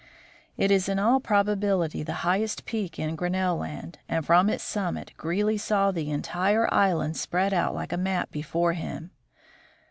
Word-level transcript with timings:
It 0.57 0.71
is 0.71 0.89
in 0.89 0.97
all 0.97 1.19
prob 1.19 1.47
ability 1.47 2.01
the 2.01 2.25
highest 2.25 2.65
peak 2.65 2.97
in 2.97 3.15
Grinnell 3.15 3.57
land, 3.57 3.99
and 4.09 4.25
from 4.25 4.49
its 4.49 4.63
sum 4.63 4.95
mit 4.95 5.11
Greely 5.15 5.59
saw 5.59 5.91
the 5.91 6.09
entire 6.09 6.67
island 6.73 7.17
spread 7.17 7.53
out 7.53 7.75
like 7.75 7.93
a 7.93 7.97
map 7.97 8.31
before 8.31 8.73
him. 8.73 9.11